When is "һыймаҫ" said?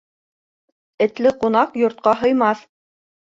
2.23-2.65